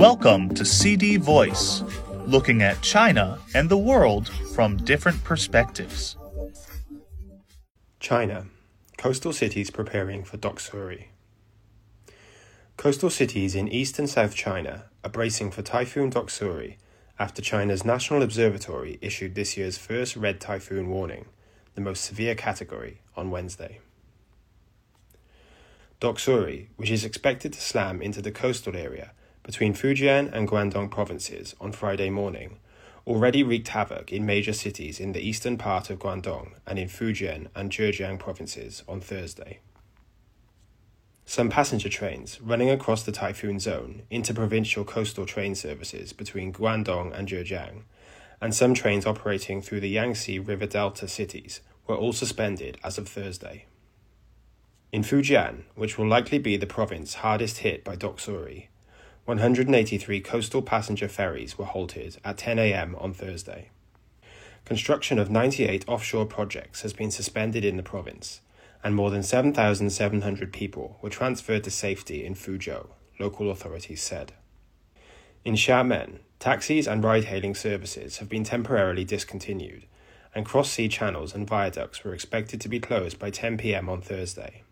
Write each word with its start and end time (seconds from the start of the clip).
Welcome 0.00 0.54
to 0.54 0.64
CD 0.64 1.18
Voice, 1.18 1.84
looking 2.24 2.62
at 2.62 2.80
China 2.80 3.38
and 3.54 3.68
the 3.68 3.76
world 3.76 4.30
from 4.54 4.78
different 4.78 5.22
perspectives. 5.24 6.16
China. 7.98 8.46
Coastal 8.96 9.34
cities 9.34 9.70
preparing 9.70 10.24
for 10.24 10.38
Doksuri. 10.38 11.08
Coastal 12.78 13.10
cities 13.10 13.54
in 13.54 13.68
east 13.68 13.98
and 13.98 14.08
south 14.08 14.34
China 14.34 14.86
are 15.04 15.10
bracing 15.10 15.50
for 15.50 15.60
Typhoon 15.60 16.10
Doksuri 16.10 16.76
after 17.18 17.42
China's 17.42 17.84
National 17.84 18.22
Observatory 18.22 18.98
issued 19.02 19.34
this 19.34 19.58
year's 19.58 19.76
first 19.76 20.16
red 20.16 20.40
typhoon 20.40 20.88
warning, 20.88 21.26
the 21.74 21.82
most 21.82 22.02
severe 22.02 22.34
category, 22.34 23.02
on 23.18 23.30
Wednesday. 23.30 23.80
Doksuri, 26.00 26.68
which 26.76 26.90
is 26.90 27.04
expected 27.04 27.52
to 27.52 27.60
slam 27.60 28.00
into 28.00 28.22
the 28.22 28.32
coastal 28.32 28.74
area 28.74 29.12
between 29.42 29.74
Fujian 29.74 30.32
and 30.32 30.48
Guangdong 30.48 30.90
provinces 30.90 31.54
on 31.60 31.72
Friday 31.72 32.10
morning, 32.10 32.58
already 33.06 33.42
wreaked 33.42 33.68
havoc 33.68 34.12
in 34.12 34.26
major 34.26 34.52
cities 34.52 35.00
in 35.00 35.12
the 35.12 35.26
eastern 35.26 35.56
part 35.56 35.90
of 35.90 35.98
Guangdong 35.98 36.52
and 36.66 36.78
in 36.78 36.88
Fujian 36.88 37.48
and 37.54 37.70
Zhejiang 37.70 38.18
provinces 38.18 38.84
on 38.88 39.00
Thursday. 39.00 39.60
Some 41.24 41.48
passenger 41.48 41.88
trains 41.88 42.40
running 42.40 42.70
across 42.70 43.04
the 43.04 43.12
typhoon 43.12 43.60
zone 43.60 44.02
interprovincial 44.10 44.84
coastal 44.84 45.26
train 45.26 45.54
services 45.54 46.12
between 46.12 46.52
Guangdong 46.52 47.16
and 47.16 47.28
Zhejiang, 47.28 47.82
and 48.40 48.54
some 48.54 48.74
trains 48.74 49.06
operating 49.06 49.62
through 49.62 49.80
the 49.80 49.90
Yangtze 49.90 50.38
River 50.38 50.66
Delta 50.66 51.06
cities 51.06 51.60
were 51.86 51.96
all 51.96 52.12
suspended 52.12 52.78
as 52.82 52.98
of 52.98 53.08
Thursday. 53.08 53.66
In 54.92 55.02
Fujian, 55.02 55.62
which 55.76 55.96
will 55.96 56.08
likely 56.08 56.38
be 56.38 56.56
the 56.56 56.66
province 56.66 57.14
hardest 57.14 57.58
hit 57.58 57.84
by 57.84 57.94
Doksuri, 57.94 58.66
183 59.26 60.20
coastal 60.20 60.62
passenger 60.62 61.06
ferries 61.06 61.58
were 61.58 61.66
halted 61.66 62.16
at 62.24 62.38
10 62.38 62.58
a.m. 62.58 62.96
on 62.96 63.12
Thursday. 63.12 63.68
Construction 64.64 65.18
of 65.18 65.30
98 65.30 65.84
offshore 65.88 66.26
projects 66.26 66.82
has 66.82 66.92
been 66.92 67.10
suspended 67.10 67.64
in 67.64 67.76
the 67.76 67.82
province, 67.82 68.40
and 68.82 68.94
more 68.94 69.10
than 69.10 69.22
7,700 69.22 70.52
people 70.52 70.98
were 71.02 71.10
transferred 71.10 71.64
to 71.64 71.70
safety 71.70 72.24
in 72.24 72.34
Fuzhou, 72.34 72.88
local 73.18 73.50
authorities 73.50 74.02
said. 74.02 74.32
In 75.44 75.54
Xiamen, 75.54 76.18
taxis 76.38 76.86
and 76.86 77.04
ride 77.04 77.24
hailing 77.24 77.54
services 77.54 78.18
have 78.18 78.28
been 78.28 78.44
temporarily 78.44 79.04
discontinued, 79.04 79.84
and 80.34 80.46
cross 80.46 80.70
sea 80.70 80.88
channels 80.88 81.34
and 81.34 81.48
viaducts 81.48 82.04
were 82.04 82.14
expected 82.14 82.60
to 82.60 82.68
be 82.68 82.80
closed 82.80 83.18
by 83.18 83.30
10 83.30 83.58
pm 83.58 83.88
on 83.88 84.00
Thursday. 84.00 84.62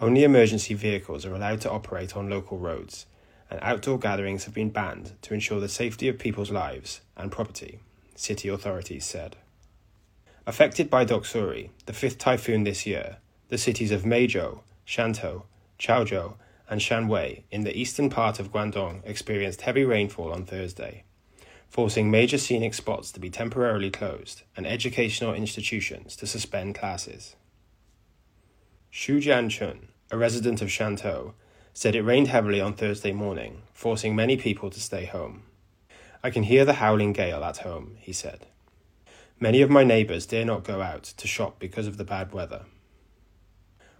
Only 0.00 0.24
emergency 0.24 0.74
vehicles 0.74 1.24
are 1.24 1.34
allowed 1.34 1.60
to 1.62 1.70
operate 1.70 2.16
on 2.16 2.28
local 2.28 2.58
roads, 2.58 3.06
and 3.50 3.60
outdoor 3.62 3.98
gatherings 3.98 4.44
have 4.44 4.54
been 4.54 4.70
banned 4.70 5.12
to 5.22 5.34
ensure 5.34 5.60
the 5.60 5.68
safety 5.68 6.08
of 6.08 6.18
people's 6.18 6.50
lives 6.50 7.00
and 7.16 7.30
property, 7.30 7.78
city 8.14 8.48
authorities 8.48 9.04
said. 9.04 9.36
Affected 10.46 10.90
by 10.90 11.04
Doksuri, 11.04 11.70
the 11.86 11.92
fifth 11.92 12.18
typhoon 12.18 12.64
this 12.64 12.84
year, 12.86 13.18
the 13.48 13.58
cities 13.58 13.90
of 13.90 14.02
Meizhou, 14.02 14.60
Shantou, 14.86 15.44
Chaozhou, 15.78 16.34
and 16.68 16.80
Shanwei 16.80 17.42
in 17.50 17.64
the 17.64 17.76
eastern 17.76 18.10
part 18.10 18.38
of 18.38 18.52
Guangdong 18.52 19.02
experienced 19.04 19.62
heavy 19.62 19.84
rainfall 19.84 20.32
on 20.32 20.44
Thursday, 20.44 21.04
forcing 21.68 22.10
major 22.10 22.38
scenic 22.38 22.74
spots 22.74 23.10
to 23.12 23.20
be 23.20 23.30
temporarily 23.30 23.90
closed 23.90 24.42
and 24.56 24.66
educational 24.66 25.34
institutions 25.34 26.16
to 26.16 26.26
suspend 26.26 26.74
classes. 26.74 27.36
Xu 28.92 29.20
Jianchun, 29.20 29.88
a 30.10 30.16
resident 30.16 30.62
of 30.62 30.68
Shantou, 30.68 31.32
said 31.74 31.96
it 31.96 32.02
rained 32.02 32.28
heavily 32.28 32.60
on 32.60 32.72
Thursday 32.72 33.12
morning, 33.12 33.62
forcing 33.72 34.14
many 34.14 34.36
people 34.36 34.70
to 34.70 34.80
stay 34.80 35.04
home. 35.04 35.42
I 36.22 36.30
can 36.30 36.44
hear 36.44 36.64
the 36.64 36.74
howling 36.74 37.12
gale 37.12 37.42
at 37.44 37.58
home, 37.58 37.96
he 38.00 38.12
said. 38.12 38.46
Many 39.40 39.60
of 39.60 39.68
my 39.68 39.82
neighbours 39.82 40.24
dare 40.24 40.44
not 40.44 40.62
go 40.62 40.80
out 40.80 41.02
to 41.02 41.26
shop 41.26 41.58
because 41.58 41.88
of 41.88 41.96
the 41.96 42.04
bad 42.04 42.32
weather. 42.32 42.62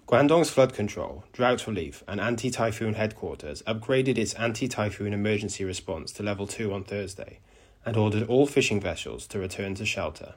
Guangdong's 0.07 0.51
flood 0.51 0.73
control, 0.73 1.25
drought 1.33 1.67
relief, 1.67 2.05
and 2.07 2.21
anti 2.21 2.51
typhoon 2.51 2.95
headquarters 2.95 3.63
upgraded 3.63 4.19
its 4.19 4.35
anti 4.35 4.69
typhoon 4.69 5.13
emergency 5.13 5.65
response 5.65 6.13
to 6.13 6.23
level 6.23 6.47
2 6.47 6.73
on 6.73 6.85
Thursday 6.85 7.41
and 7.85 7.97
ordered 7.97 8.29
all 8.29 8.47
fishing 8.47 8.81
vessels 8.81 9.27
to 9.27 9.39
return 9.39 9.75
to 9.75 9.85
shelter. 9.85 10.35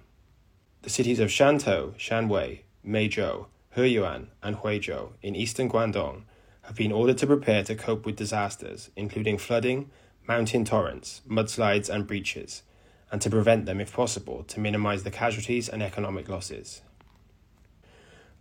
The 0.82 0.90
cities 0.90 1.20
of 1.20 1.30
Shantou, 1.30 1.96
Shanwei, 1.98 2.62
Meizhou, 2.86 3.46
Heyuan, 3.76 4.28
and 4.42 4.58
Huizhou 4.58 5.12
in 5.22 5.36
eastern 5.36 5.70
Guangdong 5.70 6.24
have 6.68 6.76
been 6.76 6.92
ordered 6.92 7.18
to 7.18 7.26
prepare 7.26 7.64
to 7.64 7.76
cope 7.76 8.06
with 8.06 8.18
disasters, 8.18 8.90
including 8.98 9.38
flooding, 9.38 9.90
mountain 10.28 10.66
torrents, 10.66 11.22
mudslides, 11.26 11.90
and 11.90 12.06
breaches, 12.06 12.62
and 13.10 13.22
to 13.22 13.30
prevent 13.30 13.66
them 13.66 13.80
if 13.80 13.94
possible 13.94 14.44
to 14.44 14.60
minimize 14.60 15.04
the 15.04 15.10
casualties 15.10 15.70
and 15.70 15.82
economic 15.82 16.28
losses. 16.28 16.82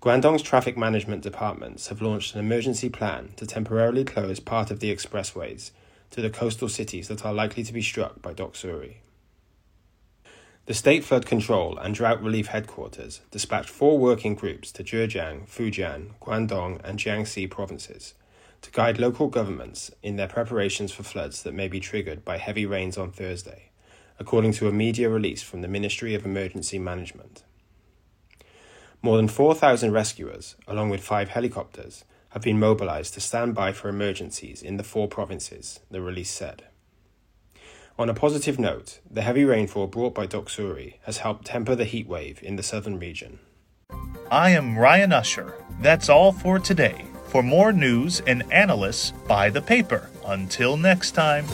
Guangdong's 0.02 0.42
traffic 0.42 0.76
management 0.76 1.22
departments 1.22 1.86
have 1.86 2.02
launched 2.02 2.34
an 2.34 2.40
emergency 2.40 2.88
plan 2.88 3.30
to 3.36 3.46
temporarily 3.46 4.04
close 4.04 4.40
part 4.40 4.72
of 4.72 4.80
the 4.80 4.92
expressways 4.92 5.70
to 6.10 6.20
the 6.20 6.28
coastal 6.28 6.68
cities 6.68 7.06
that 7.06 7.24
are 7.24 7.32
likely 7.32 7.62
to 7.62 7.72
be 7.72 7.80
struck 7.80 8.20
by 8.20 8.34
Doksuri. 8.34 8.96
The 10.66 10.74
State 10.74 11.04
Flood 11.04 11.26
Control 11.26 11.78
and 11.78 11.94
Drought 11.94 12.20
Relief 12.20 12.48
Headquarters 12.48 13.20
dispatched 13.30 13.70
four 13.70 14.00
working 14.00 14.34
groups 14.34 14.72
to 14.72 14.82
Zhejiang, 14.82 15.48
Fujian, 15.48 16.18
Guangdong, 16.20 16.80
and 16.82 16.98
Jiangxi 16.98 17.48
provinces 17.48 18.14
to 18.62 18.72
guide 18.72 18.98
local 18.98 19.28
governments 19.28 19.92
in 20.02 20.16
their 20.16 20.26
preparations 20.26 20.90
for 20.90 21.04
floods 21.04 21.44
that 21.44 21.54
may 21.54 21.68
be 21.68 21.78
triggered 21.78 22.24
by 22.24 22.38
heavy 22.38 22.66
rains 22.66 22.98
on 22.98 23.12
Thursday, 23.12 23.70
according 24.18 24.50
to 24.54 24.66
a 24.66 24.72
media 24.72 25.08
release 25.08 25.40
from 25.40 25.60
the 25.60 25.68
Ministry 25.68 26.16
of 26.16 26.26
Emergency 26.26 26.80
Management. 26.80 27.44
More 29.02 29.18
than 29.18 29.28
4,000 29.28 29.92
rescuers, 29.92 30.56
along 30.66 30.90
with 30.90 31.00
five 31.00 31.28
helicopters, 31.28 32.04
have 32.30 32.42
been 32.42 32.58
mobilized 32.58 33.14
to 33.14 33.20
stand 33.20 33.54
by 33.54 33.70
for 33.70 33.88
emergencies 33.88 34.62
in 34.62 34.78
the 34.78 34.82
four 34.82 35.06
provinces, 35.06 35.78
the 35.92 36.00
release 36.00 36.32
said. 36.32 36.64
On 37.98 38.10
a 38.10 38.14
positive 38.14 38.58
note, 38.58 39.00
the 39.10 39.22
heavy 39.22 39.42
rainfall 39.46 39.86
brought 39.86 40.14
by 40.14 40.26
Doksuri 40.26 40.96
has 41.04 41.18
helped 41.18 41.46
temper 41.46 41.74
the 41.74 41.86
heat 41.86 42.06
wave 42.06 42.40
in 42.42 42.56
the 42.56 42.62
southern 42.62 42.98
region. 42.98 43.38
I 44.30 44.50
am 44.50 44.78
Ryan 44.78 45.14
Usher. 45.14 45.54
That's 45.80 46.10
all 46.10 46.30
for 46.30 46.58
today. 46.58 47.06
For 47.28 47.42
more 47.42 47.72
news 47.72 48.20
and 48.26 48.42
analysis, 48.52 49.12
buy 49.26 49.48
the 49.48 49.62
paper. 49.62 50.10
Until 50.26 50.76
next 50.76 51.12
time. 51.12 51.46